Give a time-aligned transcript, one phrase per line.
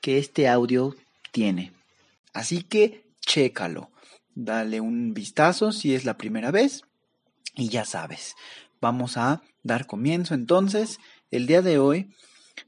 [0.00, 0.94] que este audio
[1.32, 1.72] tiene.
[2.32, 3.90] Así que chécalo,
[4.34, 6.82] dale un vistazo si es la primera vez
[7.54, 8.34] y ya sabes.
[8.80, 10.98] Vamos a dar comienzo entonces
[11.30, 12.10] el día de hoy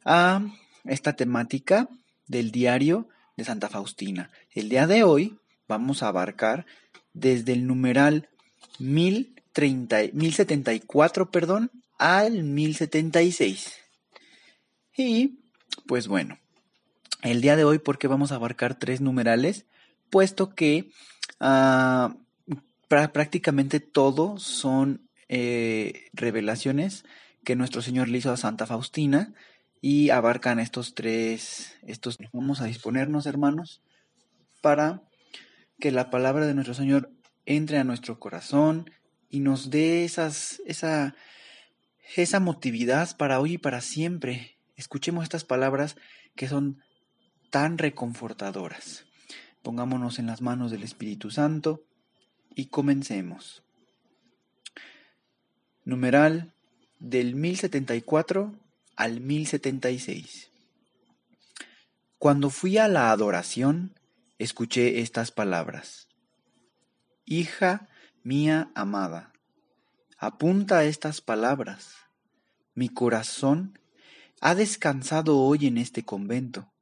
[0.05, 0.43] a
[0.84, 1.89] esta temática
[2.27, 4.31] del diario de Santa Faustina.
[4.51, 6.67] El día de hoy vamos a abarcar
[7.12, 8.31] desde el numeral
[8.78, 13.77] 1074 perdón, al 1076.
[14.97, 15.39] Y
[15.87, 16.39] pues bueno,
[17.23, 19.67] el día de hoy porque vamos a abarcar tres numerales,
[20.11, 20.91] puesto que
[21.41, 22.17] ah,
[22.89, 27.05] prácticamente todo son eh, revelaciones
[27.45, 29.33] que nuestro Señor le hizo a Santa Faustina
[29.81, 33.83] y abarcan estos tres, estos, vamos a disponernos hermanos,
[34.61, 35.03] para
[35.81, 37.11] que la palabra de nuestro Señor
[37.47, 38.91] entre a nuestro corazón
[39.28, 40.31] y nos dé esa,
[40.67, 44.59] esa motividad para hoy y para siempre.
[44.77, 45.97] Escuchemos estas palabras
[46.37, 46.83] que son
[47.53, 49.05] tan reconfortadoras.
[49.62, 51.84] Pongámonos en las manos del Espíritu Santo
[52.54, 53.62] y comencemos.
[55.84, 56.54] Numeral
[56.99, 58.54] del 1074
[58.97, 60.50] al 1076.
[62.16, 64.00] Cuando fui a la adoración,
[64.38, 66.09] escuché estas palabras.
[67.27, 67.87] Hija
[68.22, 69.34] mía amada,
[70.16, 71.97] apunta estas palabras.
[72.75, 73.78] Mi corazón
[74.41, 76.72] ha descansado hoy en este convento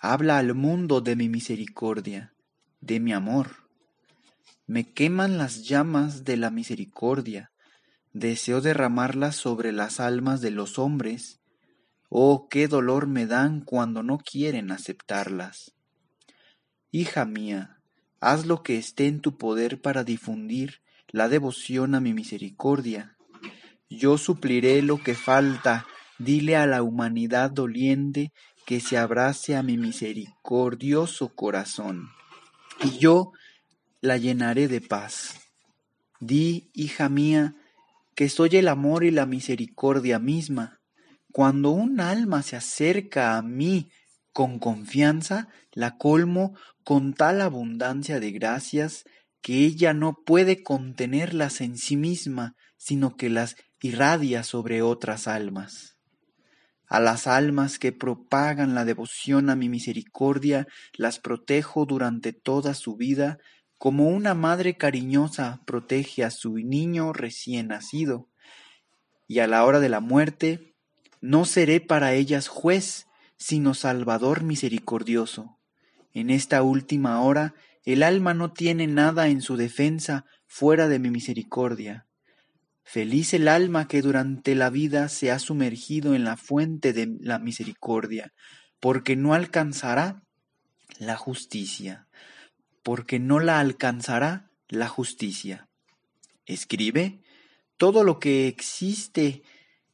[0.00, 2.32] Habla al mundo de mi misericordia,
[2.80, 3.68] de mi amor.
[4.68, 7.50] Me queman las llamas de la misericordia.
[8.12, 11.40] Deseo derramarlas sobre las almas de los hombres.
[12.10, 15.74] Oh, qué dolor me dan cuando no quieren aceptarlas.
[16.92, 17.80] Hija mía,
[18.20, 23.16] haz lo que esté en tu poder para difundir la devoción a mi misericordia.
[23.90, 25.86] Yo supliré lo que falta,
[26.20, 28.32] dile a la humanidad doliente
[28.68, 32.10] que se abrace a mi misericordioso corazón,
[32.84, 33.32] y yo
[34.02, 35.40] la llenaré de paz.
[36.20, 37.56] Di, hija mía,
[38.14, 40.82] que soy el amor y la misericordia misma.
[41.32, 43.90] Cuando un alma se acerca a mí
[44.34, 46.54] con confianza, la colmo
[46.84, 49.04] con tal abundancia de gracias
[49.40, 55.97] que ella no puede contenerlas en sí misma, sino que las irradia sobre otras almas.
[56.88, 62.96] A las almas que propagan la devoción a mi misericordia las protejo durante toda su
[62.96, 63.38] vida,
[63.76, 68.28] como una madre cariñosa protege a su niño recién nacido.
[69.26, 70.74] Y a la hora de la muerte,
[71.20, 73.06] no seré para ellas juez,
[73.36, 75.58] sino Salvador misericordioso.
[76.14, 81.10] En esta última hora, el alma no tiene nada en su defensa fuera de mi
[81.10, 82.07] misericordia.
[82.90, 87.38] Feliz el alma que durante la vida se ha sumergido en la fuente de la
[87.38, 88.32] misericordia,
[88.80, 90.22] porque no alcanzará
[90.98, 92.08] la justicia,
[92.82, 95.68] porque no la alcanzará la justicia.
[96.46, 97.20] Escribe,
[97.76, 99.42] todo lo que existe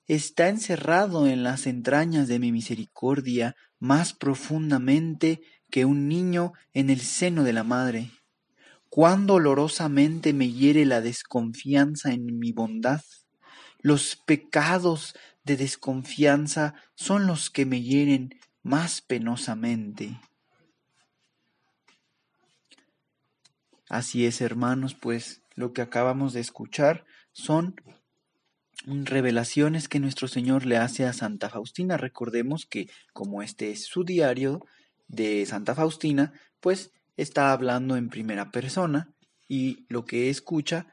[0.06, 7.00] está encerrado en las entrañas de mi misericordia más profundamente que un niño en el
[7.00, 8.12] seno de la madre
[8.94, 13.00] cuán dolorosamente me hiere la desconfianza en mi bondad.
[13.81, 20.20] Los pecados de desconfianza son los que me hieren más penosamente.
[23.88, 27.75] Así es, hermanos, pues lo que acabamos de escuchar son
[28.87, 31.97] revelaciones que nuestro Señor le hace a Santa Faustina.
[31.97, 34.64] Recordemos que como este es su diario
[35.08, 39.14] de Santa Faustina, pues está hablando en primera persona
[39.49, 40.87] y lo que escucha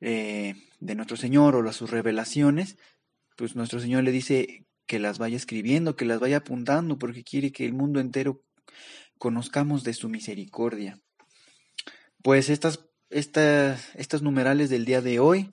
[0.00, 2.76] eh, de nuestro Señor o las sus revelaciones,
[3.36, 7.52] pues nuestro Señor le dice que las vaya escribiendo, que las vaya apuntando, porque quiere
[7.52, 8.42] que el mundo entero
[9.18, 11.00] conozcamos de su misericordia.
[12.22, 12.80] Pues estas,
[13.10, 15.50] estas, estos numerales del día de hoy,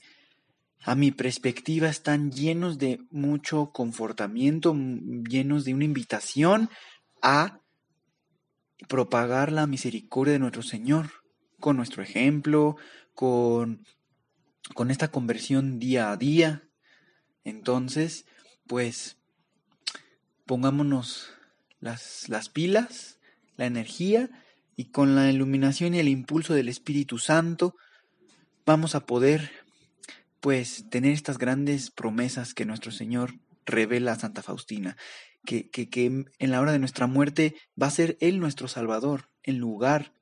[0.81, 6.69] a mi perspectiva, están llenos de mucho confortamiento, llenos de una invitación
[7.21, 7.62] a
[8.87, 11.11] propagar la misericordia de nuestro Señor
[11.59, 12.75] con nuestro ejemplo,
[13.13, 13.85] con,
[14.73, 16.63] con esta conversión día a día.
[17.43, 18.25] Entonces,
[18.67, 19.17] pues
[20.45, 21.33] pongámonos
[21.79, 23.19] las, las pilas,
[23.55, 24.29] la energía
[24.75, 27.75] y con la iluminación y el impulso del Espíritu Santo
[28.65, 29.51] vamos a poder
[30.39, 33.35] pues tener estas grandes promesas que nuestro Señor
[33.65, 34.97] revela a Santa Faustina,
[35.45, 39.29] que, que, que en la hora de nuestra muerte va a ser Él nuestro Salvador,
[39.43, 40.13] en lugar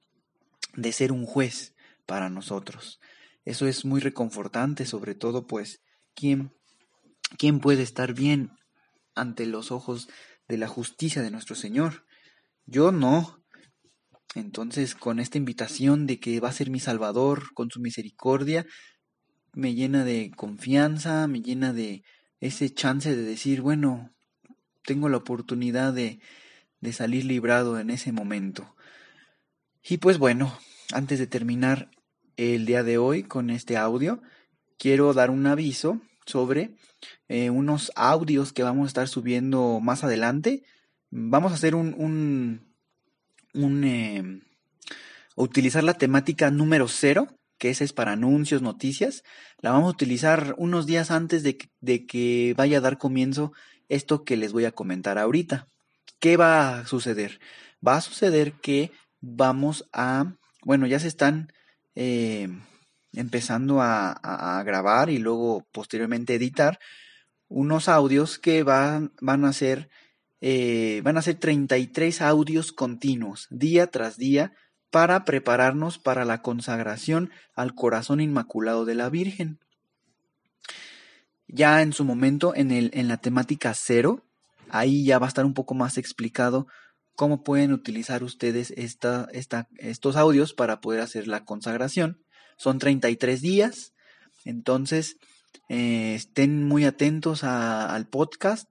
[0.75, 1.75] de ser un juez
[2.05, 2.99] para nosotros.
[3.45, 5.81] Eso es muy reconfortante, sobre todo pues,
[6.13, 6.53] ¿quién,
[7.37, 8.51] quién puede estar bien
[9.15, 10.09] ante los ojos
[10.47, 12.05] de la justicia de nuestro Señor?
[12.65, 13.43] Yo no.
[14.35, 18.65] Entonces, con esta invitación de que va a ser mi Salvador, con su misericordia,
[19.53, 22.03] me llena de confianza, me llena de
[22.39, 24.13] ese chance de decir, bueno,
[24.83, 26.19] tengo la oportunidad de,
[26.79, 28.75] de salir librado en ese momento.
[29.83, 30.57] Y pues bueno,
[30.93, 31.89] antes de terminar
[32.37, 34.21] el día de hoy con este audio,
[34.77, 36.75] quiero dar un aviso sobre
[37.27, 40.63] eh, unos audios que vamos a estar subiendo más adelante.
[41.09, 42.73] Vamos a hacer un, un,
[43.53, 44.41] un eh,
[45.35, 47.27] utilizar la temática número cero,
[47.57, 49.23] que esa es para anuncios, noticias.
[49.59, 53.53] La vamos a utilizar unos días antes de de que vaya a dar comienzo
[53.91, 55.67] esto que les voy a comentar ahorita.
[56.19, 57.39] ¿Qué va a suceder?
[57.85, 60.33] Va a suceder que vamos a,
[60.63, 61.51] bueno, ya se están
[61.95, 62.47] eh,
[63.13, 66.79] empezando a, grabar y luego posteriormente editar
[67.49, 69.89] unos audios que van, van a ser,
[70.39, 74.53] eh, van a ser 33 audios continuos, día tras día,
[74.89, 79.59] para prepararnos para la consagración al corazón inmaculado de la Virgen.
[81.53, 84.23] Ya en su momento, en, el, en la temática cero,
[84.69, 86.67] ahí ya va a estar un poco más explicado
[87.15, 92.23] cómo pueden utilizar ustedes esta, esta, estos audios para poder hacer la consagración.
[92.57, 93.93] Son 33 días,
[94.45, 95.17] entonces
[95.67, 98.67] eh, estén muy atentos al podcast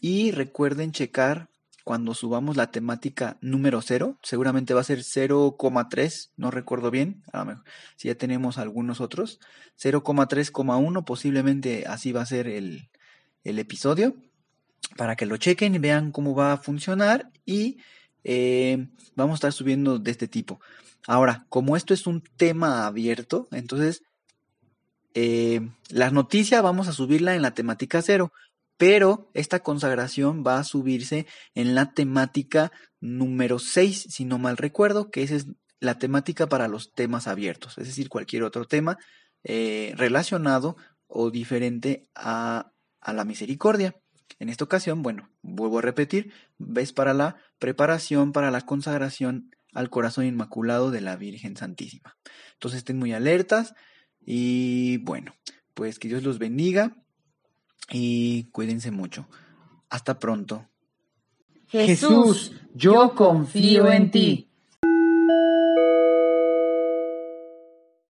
[0.00, 1.50] y recuerden checar
[1.88, 7.38] cuando subamos la temática número 0, seguramente va a ser 0,3, no recuerdo bien, a
[7.38, 7.64] lo mejor
[7.96, 9.40] si ya tenemos algunos otros,
[9.80, 12.90] 0,3,1, posiblemente así va a ser el,
[13.42, 14.16] el episodio
[14.98, 17.78] para que lo chequen y vean cómo va a funcionar y
[18.22, 20.60] eh, vamos a estar subiendo de este tipo.
[21.06, 24.02] Ahora, como esto es un tema abierto, entonces
[25.14, 28.30] eh, la noticia vamos a subirla en la temática cero,
[28.78, 35.10] pero esta consagración va a subirse en la temática número 6, si no mal recuerdo,
[35.10, 35.46] que esa es
[35.80, 38.96] la temática para los temas abiertos, es decir, cualquier otro tema
[39.44, 40.76] eh, relacionado
[41.06, 43.96] o diferente a, a la misericordia.
[44.38, 49.90] En esta ocasión, bueno, vuelvo a repetir, ves para la preparación para la consagración al
[49.90, 52.16] corazón inmaculado de la Virgen Santísima.
[52.54, 53.74] Entonces estén muy alertas
[54.20, 55.34] y bueno,
[55.74, 56.96] pues que Dios los bendiga
[57.90, 59.26] y cuídense mucho.
[59.88, 60.66] Hasta pronto.
[61.68, 64.48] Jesús, yo confío en ti.